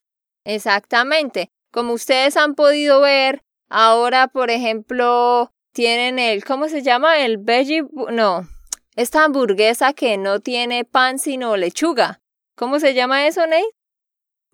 Exactamente. 0.44 1.50
Como 1.72 1.92
ustedes 1.92 2.36
han 2.36 2.56
podido 2.56 3.00
ver, 3.00 3.42
ahora, 3.68 4.26
por 4.26 4.50
ejemplo, 4.50 5.52
tienen 5.72 6.18
el, 6.18 6.44
¿cómo 6.44 6.68
se 6.68 6.82
llama? 6.82 7.20
El 7.20 7.38
veggie, 7.38 7.84
no, 8.10 8.48
esta 8.96 9.24
hamburguesa 9.24 9.92
que 9.92 10.18
no 10.18 10.40
tiene 10.40 10.84
pan 10.84 11.20
sino 11.20 11.56
lechuga. 11.56 12.18
¿Cómo 12.56 12.80
se 12.80 12.92
llama 12.92 13.28
eso, 13.28 13.46
Nate? 13.46 13.70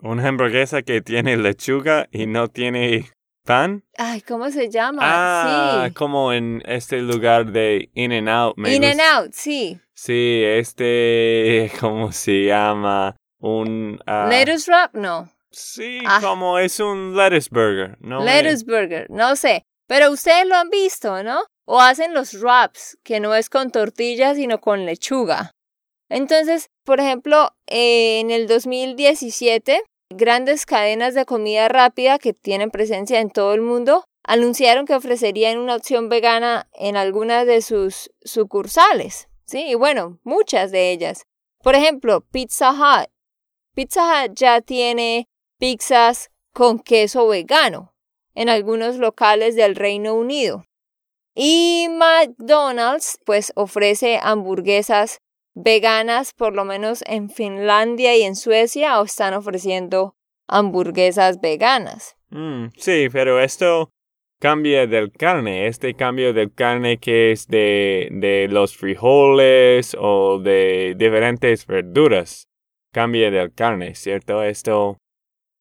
Una 0.03 0.29
hamburguesa 0.29 0.83
que 0.83 1.01
tiene 1.01 1.39
lechuga 1.39 2.07
y 2.13 2.27
no 2.27 2.49
tiene 2.49 3.11
pan. 3.47 3.85
Ay, 3.97 4.21
¿cómo 4.21 4.51
se 4.51 4.69
llama? 4.69 5.01
Ah, 5.03 5.89
como 5.95 6.35
en 6.35 6.63
este 6.67 7.01
lugar 7.01 7.53
de 7.53 7.89
In 7.95 8.13
and 8.13 8.29
Out. 8.29 8.59
In 8.59 8.85
and 8.85 9.01
Out, 9.01 9.33
sí. 9.33 9.81
Sí, 9.95 10.43
este, 10.45 11.73
¿cómo 11.81 12.13
se 12.13 12.45
llama? 12.45 13.17
Un... 13.39 13.99
Uh, 14.07 14.29
lettuce 14.29 14.71
wrap, 14.71 14.95
no. 14.95 15.31
Sí, 15.51 16.01
ah. 16.07 16.21
como 16.21 16.59
es 16.59 16.81
un 16.81 17.17
lettuce 17.17 17.49
burger, 17.51 17.97
¿no? 18.01 18.23
Lettuce 18.23 18.65
burger, 18.67 19.07
no 19.09 19.37
sé. 19.37 19.63
Pero 19.87 20.11
ustedes 20.11 20.47
lo 20.47 20.57
han 20.57 20.69
visto, 20.69 21.23
¿no? 21.23 21.45
O 21.65 21.81
hacen 21.81 22.13
los 22.13 22.35
wraps, 22.35 22.99
que 23.03 23.21
no 23.21 23.35
es 23.35 23.49
con 23.49 23.71
tortillas, 23.71 24.37
sino 24.37 24.61
con 24.61 24.85
lechuga. 24.85 25.53
Entonces, 26.09 26.69
por 26.85 27.01
ejemplo, 27.01 27.57
en 27.67 28.31
el 28.31 28.47
2017, 28.47 29.83
grandes 30.11 30.67
cadenas 30.67 31.15
de 31.15 31.25
comida 31.25 31.69
rápida 31.69 32.19
que 32.19 32.33
tienen 32.33 32.71
presencia 32.71 33.21
en 33.21 33.31
todo 33.31 33.55
el 33.55 33.61
mundo 33.61 34.05
anunciaron 34.25 34.87
que 34.87 34.95
ofrecerían 34.95 35.59
una 35.59 35.77
opción 35.77 36.09
vegana 36.09 36.69
en 36.73 36.97
algunas 36.97 37.47
de 37.47 37.63
sus 37.63 38.11
sucursales. 38.25 39.29
Sí, 39.45 39.65
y 39.69 39.75
bueno, 39.75 40.19
muchas 40.25 40.73
de 40.73 40.91
ellas. 40.91 41.27
Por 41.63 41.77
ejemplo, 41.77 42.21
Pizza 42.21 42.73
Hut. 42.73 43.09
Pizza 43.75 44.25
Hut 44.25 44.33
ya 44.35 44.61
tiene 44.61 45.29
pizzas 45.59 46.31
con 46.53 46.81
queso 46.81 47.29
vegano 47.29 47.95
en 48.35 48.49
algunos 48.49 48.97
locales 48.97 49.55
del 49.55 49.77
Reino 49.77 50.15
Unido. 50.15 50.65
Y 51.35 51.89
McDonald's 51.91 53.19
pues 53.25 53.53
ofrece 53.55 54.19
hamburguesas 54.23 55.19
veganas, 55.57 56.35
por 56.35 56.55
lo 56.55 56.65
menos 56.65 57.03
en 57.07 57.31
Finlandia 57.31 58.15
y 58.15 58.23
en 58.23 58.37
Suecia, 58.37 59.01
o 59.01 59.05
están 59.05 59.35
ofreciendo 59.35 60.15
hamburguesas 60.47 61.41
veganas. 61.41 62.17
Mm, 62.31 62.67
sí, 62.77 63.09
pero 63.11 63.41
esto 63.41 63.91
cambia 64.39 64.87
del 64.87 65.11
carne, 65.11 65.67
este 65.67 65.95
cambio 65.95 66.33
del 66.35 66.53
carne 66.53 66.99
que 66.99 67.33
es 67.33 67.49
de, 67.49 68.09
de 68.13 68.49
los 68.49 68.77
frijoles 68.77 69.97
o 69.99 70.39
de 70.39 70.95
diferentes 70.97 71.67
verduras, 71.67 72.49
cambia 72.93 73.31
del 73.31 73.53
carne, 73.55 73.95
¿cierto? 73.95 74.43
Esto 74.43 74.99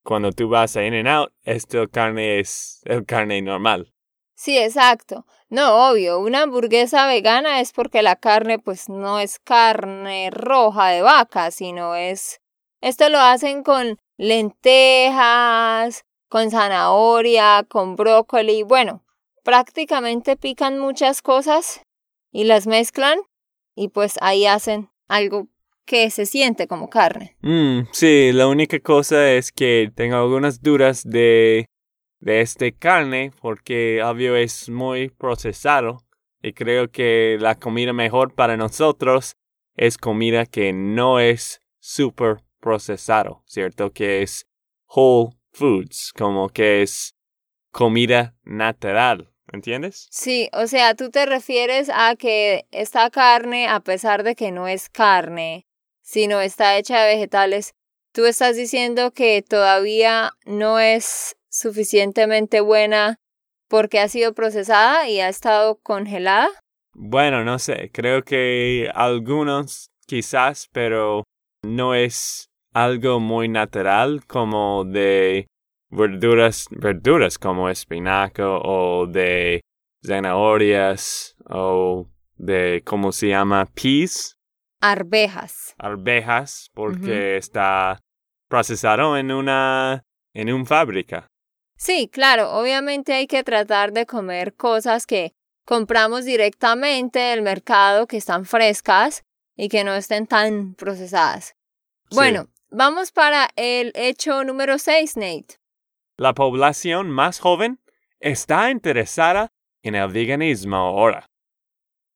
cuando 0.04 0.32
tú 0.32 0.50
vas 0.50 0.76
a 0.76 0.86
In 0.86 0.94
and 0.94 1.08
Out, 1.08 1.32
esto 1.44 1.88
carne 1.90 2.40
es 2.40 2.82
el 2.86 3.06
carne 3.06 3.42
normal. 3.42 3.94
Sí, 4.36 4.58
exacto. 4.58 5.26
No, 5.50 5.90
obvio, 5.90 6.20
una 6.20 6.44
hamburguesa 6.44 7.08
vegana 7.08 7.62
es 7.62 7.72
porque 7.72 8.02
la 8.02 8.16
carne 8.16 8.58
pues 8.60 8.90
no 8.90 9.20
es 9.20 9.40
carne 9.40 10.30
roja 10.32 10.88
de 10.90 11.02
vaca, 11.02 11.52
sino 11.52 11.96
es... 11.96 12.42
Esto 12.82 13.10
lo 13.10 13.20
hacen 13.20 13.64
con 13.64 13.98
lentejas, 14.18 16.04
con 16.30 16.52
zanahoria, 16.52 17.66
con 17.68 17.96
brócoli, 17.96 18.64
bueno, 18.64 19.04
prácticamente 19.44 20.36
pican 20.36 20.80
muchas 20.80 21.22
cosas 21.22 21.82
y 22.32 22.44
las 22.44 22.68
mezclan 22.68 23.20
y 23.76 23.90
pues 23.90 24.18
ahí 24.22 24.46
hacen 24.46 24.90
algo 25.08 25.48
que 25.86 26.10
se 26.10 26.26
siente 26.26 26.68
como 26.68 26.90
carne. 26.90 27.38
Mm, 27.42 27.82
sí, 27.92 28.32
la 28.34 28.48
única 28.48 28.80
cosa 28.80 29.32
es 29.32 29.52
que 29.52 29.92
tengo 29.96 30.16
algunas 30.16 30.62
dudas 30.62 31.04
de, 31.04 31.68
de 32.26 32.42
este 32.42 32.74
carne 32.74 33.32
porque 33.40 34.02
obvio 34.04 34.36
es 34.36 34.68
muy 34.68 35.10
procesado 35.10 36.00
y 36.42 36.54
creo 36.54 36.90
que 36.90 37.38
la 37.40 37.54
comida 37.54 37.94
mejor 37.94 38.34
para 38.34 38.58
nosotros 38.58 39.38
es 39.76 40.00
comida 40.00 40.48
que 40.48 40.74
no 40.74 41.20
es 41.20 41.62
super 41.80 42.38
procesado, 42.60 43.44
¿cierto? 43.46 43.94
Que 43.94 44.24
es 44.24 44.48
whole 44.88 45.36
foods, 45.54 46.12
como 46.18 46.50
que 46.50 46.82
es 46.82 47.16
comida 47.72 48.36
natural, 48.44 49.32
¿entiendes? 49.54 50.08
Sí, 50.10 50.50
o 50.52 50.66
sea, 50.66 50.96
tú 50.96 51.12
te 51.12 51.28
refieres 51.28 51.92
a 51.94 52.16
que 52.16 52.66
esta 52.72 53.12
carne, 53.12 53.68
a 53.68 53.82
pesar 53.82 54.24
de 54.24 54.34
que 54.34 54.52
no 54.52 54.68
es 54.68 54.90
carne, 54.90 55.68
sino 56.02 56.42
está 56.42 56.76
hecha 56.76 57.04
de 57.04 57.14
vegetales, 57.14 57.76
tú 58.14 58.26
estás 58.26 58.56
diciendo 58.56 59.12
que 59.12 59.44
todavía 59.44 60.32
no 60.46 60.80
es 60.80 61.38
suficientemente 61.56 62.62
buena 62.62 63.18
porque 63.68 64.00
ha 64.00 64.08
sido 64.08 64.34
procesada 64.34 65.08
y 65.10 65.20
ha 65.20 65.30
estado 65.30 65.80
congelada? 65.82 66.50
Bueno, 66.94 67.44
no 67.44 67.60
sé, 67.60 67.90
creo 67.92 68.24
que 68.24 68.90
algunos 68.94 69.90
quizás, 70.06 70.68
pero 70.72 71.24
no 71.64 71.94
es 71.94 72.48
algo 72.74 73.20
muy 73.20 73.48
natural 73.48 74.26
como 74.26 74.86
de 74.86 75.48
verduras, 75.90 76.68
verduras 76.72 77.38
como 77.38 77.70
espinaco 77.70 78.62
o 78.64 79.08
de 79.08 79.62
zanahorias 80.06 81.36
o 81.50 82.08
de, 82.38 82.82
¿cómo 82.86 83.12
se 83.12 83.30
llama? 83.30 83.66
Peas, 83.66 84.36
Arvejas. 84.82 85.74
Arvejas, 85.80 86.70
porque 86.74 87.38
está 87.38 88.00
procesado 88.48 89.18
en 89.18 89.32
una, 89.32 90.04
en 90.34 90.54
una 90.54 90.66
fábrica. 90.66 91.28
Sí, 91.78 92.08
claro, 92.08 92.52
obviamente 92.52 93.14
hay 93.14 93.28
que 93.28 93.44
tratar 93.44 93.92
de 93.92 94.06
comer 94.06 94.56
cosas 94.56 95.06
que 95.06 95.34
compramos 95.66 96.26
directamente 96.26 97.20
del 97.20 97.42
mercado, 97.42 98.08
que 98.08 98.18
están 98.18 98.46
frescas 98.46 99.24
y 99.58 99.70
que 99.70 99.84
no 99.84 99.94
estén 99.94 100.28
tan 100.28 100.76
procesadas. 100.76 101.56
Bueno, 102.12 102.50
vamos 102.70 103.12
para 103.12 103.50
el 103.56 103.92
hecho 103.96 104.44
número 104.44 104.78
6, 104.78 105.18
Nate. 105.18 105.56
La 106.18 106.34
población 106.34 107.10
más 107.10 107.40
joven 107.40 107.80
está 108.20 108.70
interesada 108.72 109.50
en 109.84 109.96
el 109.96 110.12
veganismo 110.12 110.78
ahora. 110.78 111.26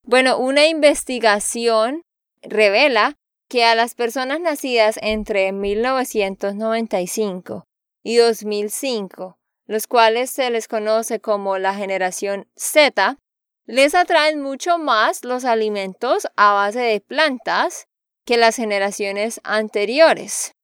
Bueno, 0.04 0.38
una 0.38 0.67
investigación 0.67 2.04
revela 2.41 3.15
que 3.50 3.65
a 3.65 3.76
las 3.76 3.95
personas 3.95 4.39
nacidas 4.39 4.98
entre 5.02 5.52
1995 5.52 7.65
y 8.04 8.15
2005, 8.17 9.38
los 9.70 9.86
cuales 9.86 10.32
se 10.32 10.50
les 10.50 10.68
conoce 10.68 11.20
como 11.20 11.60
la 11.60 11.76
generación 11.76 12.48
Z, 12.56 13.20
les 13.68 13.94
atraen 13.94 14.42
mucho 14.42 14.80
más 14.80 15.24
los 15.24 15.46
alimentos 15.46 16.28
a 16.36 16.54
base 16.54 16.80
de 16.80 17.02
plantas 17.02 17.88
que 18.26 18.38
las 18.38 18.56
generaciones 18.56 19.40
anteriores. 19.44 20.56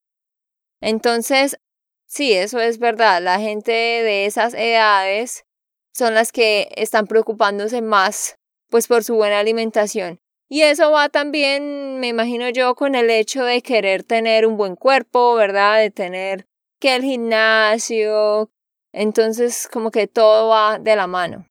Entonces, 0.81 1.59
sí, 2.07 2.33
eso 2.33 2.59
es 2.59 2.79
verdad. 2.79 3.21
La 3.21 3.39
gente 3.39 3.71
de 3.71 4.25
esas 4.25 4.55
edades 4.55 5.45
son 5.93 6.15
las 6.15 6.31
que 6.31 6.69
están 6.75 7.05
preocupándose 7.05 7.83
más 7.83 8.37
pues 8.71 8.87
por 8.87 9.03
su 9.03 9.13
buena 9.13 9.37
alimentación. 9.37 10.19
Y 10.49 10.63
eso 10.63 10.89
va 10.89 11.09
también, 11.09 11.99
me 11.99 12.07
imagino 12.07 12.49
yo, 12.49 12.73
con 12.73 12.95
el 12.95 13.11
hecho 13.11 13.43
de 13.43 13.61
querer 13.61 14.03
tener 14.03 14.47
un 14.47 14.57
buen 14.57 14.75
cuerpo, 14.75 15.35
¿verdad? 15.35 15.77
De 15.77 15.91
tener 15.91 16.47
que 16.79 16.95
el 16.95 17.03
gimnasio. 17.03 18.49
Entonces, 18.97 19.67
como 19.69 19.91
que 19.91 20.07
todo 20.07 20.47
va 20.47 20.79
de 20.79 20.95
la 20.95 21.05
mano. 21.05 21.49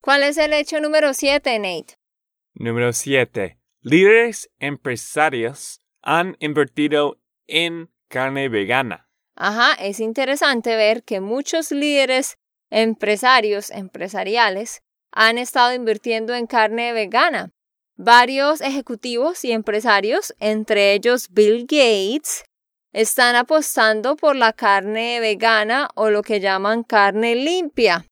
¿Cuál 0.00 0.22
es 0.22 0.38
el 0.38 0.52
hecho 0.52 0.80
número 0.80 1.12
7, 1.14 1.58
Nate? 1.58 1.98
Número 2.54 2.92
7. 2.92 3.58
Líderes 3.80 4.48
empresarios 4.60 5.80
han 6.00 6.36
invertido 6.38 7.18
en 7.48 7.90
carne 8.08 8.48
vegana. 8.48 9.08
Ajá, 9.34 9.74
es 9.84 9.98
interesante 9.98 10.76
ver 10.76 11.02
que 11.02 11.20
muchos 11.20 11.72
líderes 11.72 12.38
empresarios, 12.70 13.72
empresariales, 13.72 14.84
han 15.10 15.38
estado 15.38 15.74
invirtiendo 15.74 16.36
en 16.36 16.46
carne 16.46 16.92
vegana. 16.92 17.50
Varios 17.96 18.60
ejecutivos 18.60 19.44
y 19.44 19.50
empresarios, 19.50 20.36
entre 20.38 20.92
ellos 20.92 21.30
Bill 21.32 21.62
Gates, 21.62 22.44
están 22.92 23.36
apostando 23.36 24.16
por 24.16 24.36
la 24.36 24.52
carne 24.52 25.20
vegana 25.20 25.88
o 25.94 26.10
lo 26.10 26.22
que 26.22 26.40
llaman 26.40 26.82
carne 26.82 27.34
limpia. 27.34 28.06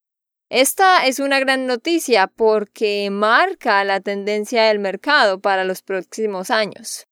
Esta 0.50 1.06
es 1.06 1.18
una 1.18 1.40
gran 1.40 1.66
noticia 1.66 2.26
porque 2.26 3.10
marca 3.10 3.84
la 3.84 4.00
tendencia 4.00 4.64
del 4.64 4.78
mercado 4.78 5.40
para 5.40 5.64
los 5.64 5.82
próximos 5.82 6.50
años. 6.50 7.06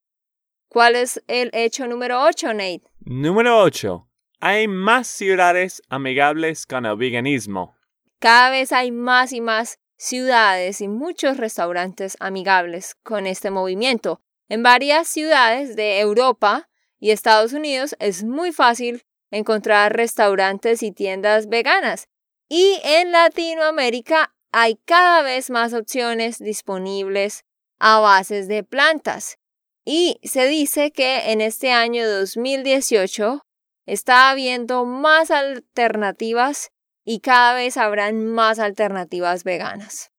¿Cuál 0.68 0.96
es 0.96 1.22
el 1.26 1.50
hecho 1.52 1.86
número 1.86 2.22
8, 2.22 2.54
Nate? 2.54 2.82
Número 3.00 3.60
8. 3.60 4.08
Hay 4.40 4.68
más 4.68 5.06
ciudades 5.06 5.82
amigables 5.88 6.66
con 6.66 6.86
el 6.86 6.96
veganismo. 6.96 7.76
Cada 8.20 8.50
vez 8.50 8.72
hay 8.72 8.90
más 8.90 9.32
y 9.32 9.40
más 9.40 9.78
ciudades 9.98 10.80
y 10.80 10.88
muchos 10.88 11.36
restaurantes 11.36 12.16
amigables 12.20 12.94
con 13.02 13.26
este 13.26 13.50
movimiento. 13.50 14.20
En 14.48 14.62
varias 14.62 15.08
ciudades 15.08 15.76
de 15.76 16.00
Europa 16.00 16.68
y 16.98 17.10
Estados 17.10 17.52
Unidos 17.52 17.96
es 17.98 18.24
muy 18.24 18.52
fácil 18.52 19.02
encontrar 19.30 19.96
restaurantes 19.96 20.82
y 20.82 20.92
tiendas 20.92 21.48
veganas. 21.48 22.08
Y 22.48 22.80
en 22.84 23.12
Latinoamérica 23.12 24.34
hay 24.52 24.76
cada 24.84 25.22
vez 25.22 25.50
más 25.50 25.74
opciones 25.74 26.38
disponibles 26.38 27.44
a 27.78 27.98
bases 28.00 28.48
de 28.48 28.64
plantas. 28.64 29.38
Y 29.84 30.18
se 30.22 30.46
dice 30.46 30.90
que 30.90 31.32
en 31.32 31.40
este 31.40 31.72
año 31.72 32.08
2018 32.08 33.42
está 33.86 34.30
habiendo 34.30 34.84
más 34.84 35.30
alternativas 35.30 36.70
y 37.04 37.20
cada 37.20 37.54
vez 37.54 37.76
habrán 37.76 38.26
más 38.26 38.58
alternativas 38.58 39.44
veganas. 39.44 40.10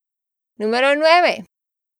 Número 0.55 0.95
9. 0.95 1.45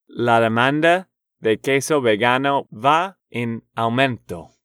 La 0.07 0.39
demanda 0.39 1.09
de 1.39 1.59
queso 1.59 2.01
vegano 2.01 2.67
va 2.71 3.19
en 3.29 3.67
aumento. 3.75 4.56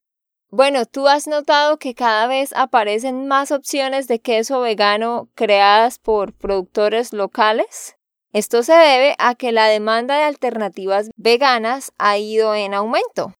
Bueno, 0.54 0.84
tú 0.84 1.08
has 1.08 1.28
notado 1.28 1.78
que 1.78 1.94
cada 1.94 2.26
vez 2.26 2.52
aparecen 2.54 3.26
más 3.26 3.50
opciones 3.50 4.06
de 4.06 4.20
queso 4.20 4.60
vegano 4.60 5.30
creadas 5.34 5.98
por 5.98 6.34
productores 6.34 7.14
locales. 7.14 7.96
Esto 8.34 8.62
se 8.62 8.74
debe 8.74 9.14
a 9.18 9.34
que 9.34 9.50
la 9.50 9.64
demanda 9.68 10.18
de 10.18 10.24
alternativas 10.24 11.08
veganas 11.16 11.94
ha 11.96 12.18
ido 12.18 12.54
en 12.54 12.74
aumento. 12.74 13.32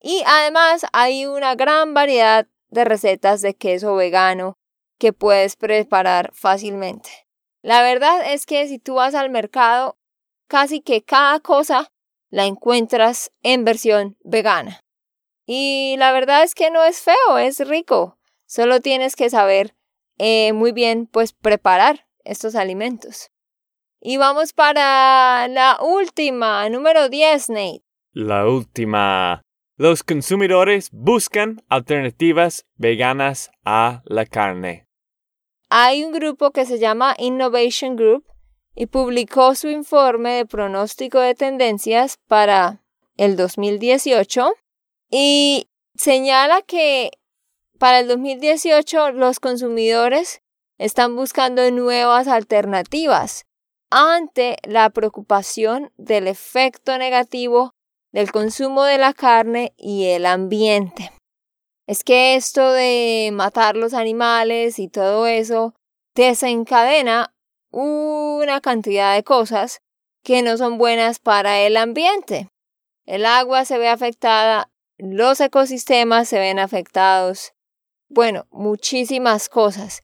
Y 0.00 0.22
además 0.26 0.86
hay 0.92 1.26
una 1.26 1.56
gran 1.56 1.92
variedad 1.92 2.46
de 2.68 2.84
recetas 2.84 3.40
de 3.40 3.54
queso 3.54 3.96
vegano 3.96 4.54
que 5.00 5.12
puedes 5.12 5.56
preparar 5.56 6.30
fácilmente. 6.34 7.10
La 7.62 7.82
verdad 7.82 8.32
es 8.32 8.46
que 8.46 8.68
si 8.68 8.78
tú 8.78 8.94
vas 8.94 9.16
al 9.16 9.28
mercado, 9.28 9.96
casi 10.46 10.82
que 10.82 11.02
cada 11.02 11.40
cosa 11.40 11.88
la 12.30 12.44
encuentras 12.46 13.32
en 13.42 13.64
versión 13.64 14.16
vegana. 14.22 14.83
Y 15.46 15.96
la 15.98 16.12
verdad 16.12 16.42
es 16.42 16.54
que 16.54 16.70
no 16.70 16.84
es 16.84 17.00
feo, 17.00 17.38
es 17.38 17.66
rico. 17.66 18.18
Solo 18.46 18.80
tienes 18.80 19.16
que 19.16 19.30
saber 19.30 19.74
eh, 20.18 20.52
muy 20.52 20.72
bien, 20.72 21.06
pues, 21.06 21.32
preparar 21.32 22.06
estos 22.24 22.54
alimentos. 22.54 23.30
Y 24.00 24.16
vamos 24.16 24.52
para 24.52 25.48
la 25.48 25.78
última, 25.80 26.68
número 26.68 27.08
10, 27.08 27.50
Nate. 27.50 27.82
La 28.12 28.46
última. 28.46 29.42
Los 29.76 30.04
consumidores 30.04 30.90
buscan 30.92 31.62
alternativas 31.68 32.66
veganas 32.76 33.50
a 33.64 34.02
la 34.04 34.24
carne. 34.24 34.86
Hay 35.68 36.04
un 36.04 36.12
grupo 36.12 36.52
que 36.52 36.64
se 36.64 36.78
llama 36.78 37.16
Innovation 37.18 37.96
Group 37.96 38.24
y 38.76 38.86
publicó 38.86 39.54
su 39.54 39.68
informe 39.68 40.34
de 40.34 40.46
pronóstico 40.46 41.18
de 41.18 41.34
tendencias 41.34 42.18
para 42.28 42.84
el 43.16 43.36
2018 43.36 44.52
y 45.16 45.68
señala 45.94 46.60
que 46.62 47.12
para 47.78 48.00
el 48.00 48.08
2018 48.08 49.12
los 49.12 49.38
consumidores 49.38 50.42
están 50.76 51.14
buscando 51.14 51.70
nuevas 51.70 52.26
alternativas 52.26 53.46
ante 53.90 54.56
la 54.64 54.90
preocupación 54.90 55.92
del 55.98 56.26
efecto 56.26 56.98
negativo 56.98 57.76
del 58.10 58.32
consumo 58.32 58.82
de 58.82 58.98
la 58.98 59.12
carne 59.12 59.72
y 59.76 60.06
el 60.06 60.26
ambiente. 60.26 61.12
Es 61.86 62.02
que 62.02 62.34
esto 62.34 62.72
de 62.72 63.30
matar 63.32 63.76
los 63.76 63.94
animales 63.94 64.80
y 64.80 64.88
todo 64.88 65.28
eso 65.28 65.74
desencadena 66.16 67.32
una 67.70 68.60
cantidad 68.60 69.14
de 69.14 69.22
cosas 69.22 69.80
que 70.24 70.42
no 70.42 70.56
son 70.56 70.76
buenas 70.76 71.20
para 71.20 71.60
el 71.60 71.76
ambiente. 71.76 72.48
El 73.06 73.26
agua 73.26 73.64
se 73.64 73.78
ve 73.78 73.88
afectada, 73.88 74.70
los 74.98 75.40
ecosistemas 75.40 76.28
se 76.28 76.38
ven 76.38 76.58
afectados. 76.58 77.52
Bueno, 78.08 78.46
muchísimas 78.50 79.48
cosas. 79.48 80.02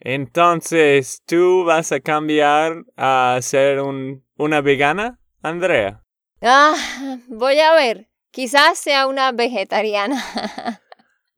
Entonces, 0.00 1.22
¿tú 1.26 1.64
vas 1.64 1.92
a 1.92 2.00
cambiar 2.00 2.84
a 2.96 3.38
ser 3.40 3.80
un, 3.80 4.24
una 4.36 4.60
vegana, 4.60 5.20
Andrea? 5.42 6.02
Ah, 6.40 6.74
voy 7.28 7.60
a 7.60 7.72
ver. 7.74 8.08
Quizás 8.32 8.78
sea 8.78 9.06
una 9.06 9.30
vegetariana. 9.30 10.24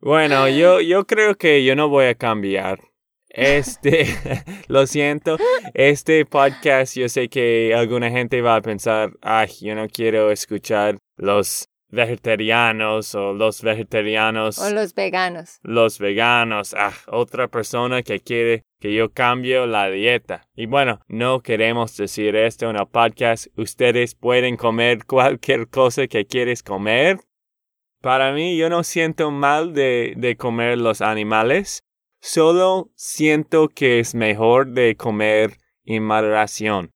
bueno, 0.00 0.48
yo, 0.48 0.80
yo 0.80 1.06
creo 1.06 1.34
que 1.34 1.64
yo 1.64 1.76
no 1.76 1.88
voy 1.88 2.06
a 2.06 2.14
cambiar. 2.14 2.80
Este, 3.28 4.06
lo 4.68 4.86
siento, 4.86 5.36
este 5.74 6.24
podcast 6.24 6.96
yo 6.96 7.08
sé 7.08 7.28
que 7.28 7.74
alguna 7.74 8.08
gente 8.10 8.40
va 8.40 8.56
a 8.56 8.62
pensar, 8.62 9.10
ay, 9.20 9.48
yo 9.60 9.74
no 9.74 9.88
quiero 9.88 10.30
escuchar 10.30 10.98
los 11.16 11.68
vegetarianos 11.94 13.14
o 13.14 13.32
los 13.32 13.62
vegetarianos. 13.62 14.58
O 14.58 14.70
los 14.70 14.94
veganos. 14.94 15.60
Los 15.62 15.98
veganos. 15.98 16.74
Ah, 16.74 16.92
otra 17.06 17.48
persona 17.48 18.02
que 18.02 18.20
quiere 18.20 18.64
que 18.80 18.92
yo 18.92 19.12
cambie 19.12 19.66
la 19.66 19.88
dieta. 19.88 20.46
Y 20.54 20.66
bueno, 20.66 21.00
no 21.08 21.40
queremos 21.40 21.96
decir 21.96 22.36
esto 22.36 22.68
en 22.68 22.76
el 22.76 22.86
podcast. 22.86 23.46
Ustedes 23.56 24.14
pueden 24.14 24.56
comer 24.56 25.06
cualquier 25.06 25.68
cosa 25.68 26.06
que 26.06 26.26
quieres 26.26 26.62
comer. 26.62 27.18
Para 28.02 28.32
mí, 28.32 28.58
yo 28.58 28.68
no 28.68 28.84
siento 28.84 29.30
mal 29.30 29.72
de, 29.72 30.12
de 30.16 30.36
comer 30.36 30.76
los 30.76 31.00
animales. 31.00 31.82
Solo 32.20 32.90
siento 32.94 33.68
que 33.68 34.00
es 34.00 34.14
mejor 34.14 34.72
de 34.72 34.96
comer 34.96 35.56
en 35.84 36.04
moderación. 36.04 36.90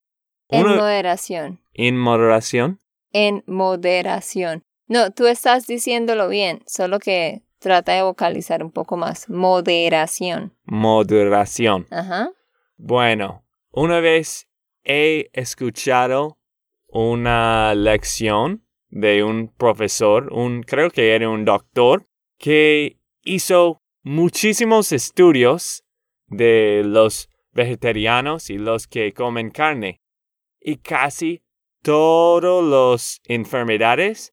En 0.48 0.66
moderación. 0.66 1.60
¿En 1.72 1.96
moderación? 1.96 2.80
En 3.12 3.44
moderación. 3.46 4.64
No, 4.88 5.10
tú 5.10 5.26
estás 5.26 5.66
diciéndolo 5.66 6.28
bien, 6.28 6.62
solo 6.66 6.98
que 6.98 7.42
trata 7.58 7.92
de 7.92 8.02
vocalizar 8.02 8.64
un 8.64 8.70
poco 8.70 8.96
más. 8.96 9.28
Moderación. 9.28 10.54
Moderación. 10.64 11.86
Ajá. 11.90 12.30
Bueno, 12.76 13.44
una 13.70 14.00
vez 14.00 14.48
he 14.84 15.28
escuchado 15.34 16.38
una 16.86 17.74
lección 17.74 18.64
de 18.88 19.22
un 19.22 19.48
profesor, 19.48 20.32
un 20.32 20.62
creo 20.62 20.90
que 20.90 21.14
era 21.14 21.28
un 21.28 21.44
doctor, 21.44 22.08
que 22.38 22.98
hizo 23.22 23.82
muchísimos 24.02 24.92
estudios 24.92 25.84
de 26.28 26.82
los 26.84 27.28
vegetarianos 27.52 28.48
y 28.48 28.56
los 28.56 28.86
que 28.86 29.12
comen 29.12 29.50
carne. 29.50 30.00
Y 30.60 30.76
casi 30.76 31.42
todas 31.82 32.64
las 32.64 33.20
enfermedades 33.24 34.32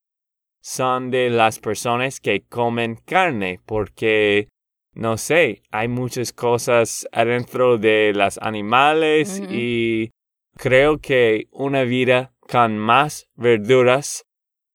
son 0.65 1.12
de 1.12 1.30
las 1.30 1.60
personas 1.60 2.19
que 2.19 2.41
comen 2.41 2.95
carne, 3.06 3.60
porque, 3.67 4.49
no 4.93 5.15
sé, 5.19 5.62
hay 5.69 5.88
muchas 5.88 6.34
cosas 6.34 7.08
adentro 7.12 7.78
de 7.78 8.13
los 8.15 8.39
animales 8.39 9.43
y 9.47 10.10
creo 10.58 10.97
que 10.97 11.45
una 11.51 11.84
vida 11.84 12.34
con 12.39 12.80
más 12.80 13.28
verduras 13.36 14.25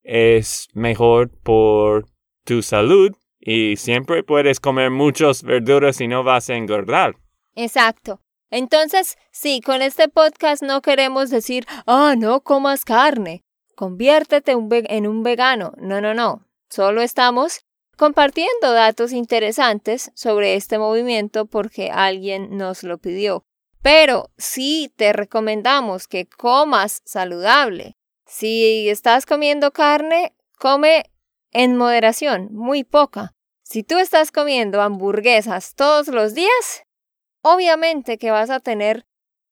es 0.04 0.68
mejor 0.74 1.28
por 1.42 2.06
tu 2.44 2.62
salud 2.62 3.10
y 3.40 3.74
siempre 3.74 4.22
puedes 4.22 4.60
comer 4.60 4.92
muchas 4.92 5.42
verduras 5.42 6.00
y 6.00 6.06
no 6.06 6.22
vas 6.22 6.50
a 6.50 6.54
engordar. 6.54 7.16
Exacto. 7.56 8.20
Entonces, 8.48 9.18
sí, 9.32 9.60
con 9.60 9.82
este 9.82 10.08
podcast 10.08 10.62
no 10.62 10.82
queremos 10.82 11.30
decir, 11.30 11.66
ah, 11.88 12.14
no 12.16 12.42
comas 12.42 12.84
carne, 12.84 13.42
conviértete 13.80 14.52
en 14.52 15.06
un 15.06 15.22
vegano. 15.22 15.72
No, 15.78 16.02
no, 16.02 16.12
no. 16.12 16.46
Solo 16.68 17.00
estamos 17.00 17.64
compartiendo 17.96 18.74
datos 18.74 19.10
interesantes 19.10 20.12
sobre 20.14 20.54
este 20.54 20.78
movimiento 20.78 21.46
porque 21.46 21.90
alguien 21.90 22.58
nos 22.58 22.82
lo 22.82 22.98
pidió. 22.98 23.42
Pero 23.80 24.28
sí 24.36 24.92
te 24.96 25.14
recomendamos 25.14 26.08
que 26.08 26.26
comas 26.26 27.00
saludable. 27.06 27.96
Si 28.26 28.86
estás 28.90 29.24
comiendo 29.24 29.70
carne, 29.70 30.34
come 30.58 31.04
en 31.50 31.74
moderación, 31.78 32.50
muy 32.52 32.84
poca. 32.84 33.32
Si 33.62 33.82
tú 33.82 33.96
estás 33.96 34.30
comiendo 34.30 34.82
hamburguesas 34.82 35.74
todos 35.74 36.08
los 36.08 36.34
días, 36.34 36.82
obviamente 37.40 38.18
que 38.18 38.30
vas 38.30 38.50
a 38.50 38.60
tener 38.60 39.06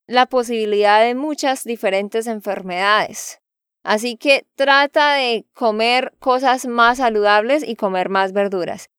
la 0.06 0.26
posibilidad 0.26 1.00
de 1.00 1.14
muchas 1.14 1.64
diferentes 1.64 2.26
enfermedades. 2.26 3.40
Así 3.82 4.16
que 4.16 4.44
trata 4.54 5.14
de 5.14 5.46
comer 5.54 6.12
cosas 6.18 6.66
más 6.66 6.98
saludables 6.98 7.66
y 7.66 7.76
comer 7.76 8.08
más 8.08 8.32
verduras. 8.32 8.90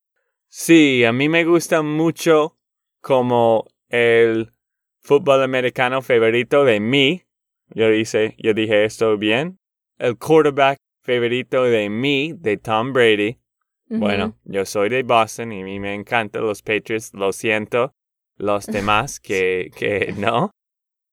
Sí, 0.48 1.04
a 1.04 1.12
mí 1.12 1.30
me 1.30 1.44
gusta 1.44 1.84
mucho 1.84 2.58
como 3.02 3.66
el 3.90 4.52
fútbol 5.00 5.44
americano 5.44 6.02
favorito 6.02 6.66
de 6.66 6.80
mí. 6.80 7.24
Yo, 7.70 7.90
dice, 7.90 8.36
yo 8.40 8.54
dije 8.54 8.86
esto 8.86 9.18
bien. 9.18 9.60
El 9.98 10.18
quarterback 10.18 10.78
favorito 11.04 11.64
de 11.64 11.90
mí, 11.90 12.34
de 12.36 12.58
Tom 12.58 12.94
Brady. 12.94 13.38
Bueno, 13.92 14.38
yo 14.44 14.66
soy 14.66 14.90
de 14.90 15.02
Boston 15.02 15.52
y 15.52 15.62
a 15.62 15.66
mí 15.66 15.80
me 15.80 15.96
encantan 15.96 16.44
los 16.44 16.62
Patriots. 16.62 17.12
Lo 17.14 17.32
siento, 17.32 17.94
los 18.38 18.66
demás 18.68 19.20
que, 19.20 19.72
que 19.76 20.14
no. 20.18 20.52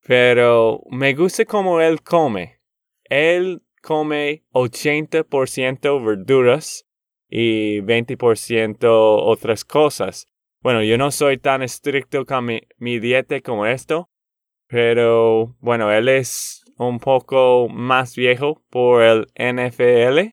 Pero 0.06 0.82
me 0.90 1.14
gusta 1.14 1.44
cómo 1.44 1.80
él 1.80 2.02
come. 2.02 2.55
Él 3.08 3.62
come 3.82 4.44
80% 4.52 6.04
verduras 6.04 6.86
y 7.28 7.80
20% 7.80 8.78
otras 8.90 9.64
cosas. 9.64 10.28
Bueno, 10.60 10.82
yo 10.82 10.98
no 10.98 11.10
soy 11.10 11.38
tan 11.38 11.62
estricto 11.62 12.24
con 12.26 12.46
mi, 12.46 12.98
dieta 12.98 13.40
como 13.40 13.66
esto, 13.66 14.10
pero 14.66 15.56
bueno, 15.60 15.92
él 15.92 16.08
es 16.08 16.64
un 16.76 16.98
poco 16.98 17.68
más 17.68 18.16
viejo 18.16 18.64
por 18.70 19.02
el 19.02 19.26
NFL 19.38 20.30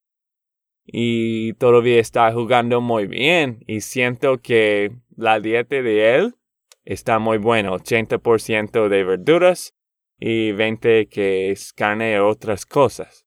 y 0.86 1.54
todavía 1.54 2.00
está 2.00 2.32
jugando 2.34 2.82
muy 2.82 3.06
bien 3.06 3.64
y 3.68 3.82
siento 3.82 4.40
que 4.40 4.92
la 5.16 5.40
dieta 5.40 5.82
de 5.82 6.16
él 6.16 6.36
está 6.84 7.20
muy 7.20 7.38
buena, 7.38 7.72
80% 7.72 8.90
de 8.90 9.04
verduras 9.04 9.76
y 10.19 10.52
20 10.52 11.08
que 11.08 11.52
es 11.52 11.73
carne 11.73 12.19
otras 12.19 12.65
cosas. 12.65 13.26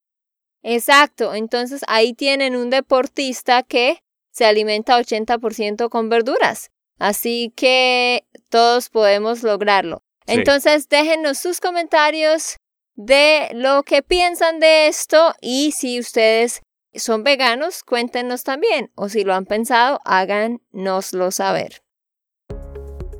Exacto, 0.62 1.34
entonces 1.34 1.82
ahí 1.86 2.12
tienen 2.12 2.56
un 2.56 2.70
deportista 2.70 3.62
que 3.62 4.02
se 4.30 4.44
alimenta 4.44 4.98
80% 4.98 5.88
con 5.88 6.08
verduras. 6.08 6.70
Así 6.98 7.52
que 7.56 8.26
todos 8.48 8.88
podemos 8.88 9.42
lograrlo. 9.42 10.02
Entonces 10.26 10.88
déjenos 10.88 11.38
sus 11.38 11.60
comentarios 11.60 12.56
de 12.94 13.48
lo 13.52 13.82
que 13.82 14.02
piensan 14.02 14.58
de 14.58 14.88
esto 14.88 15.34
y 15.40 15.72
si 15.72 16.00
ustedes 16.00 16.62
son 16.94 17.22
veganos, 17.22 17.82
cuéntenos 17.82 18.42
también 18.42 18.90
o 18.94 19.08
si 19.08 19.22
lo 19.22 19.34
han 19.34 19.46
pensado, 19.46 20.00
háganoslo 20.04 21.30
saber. 21.30 21.85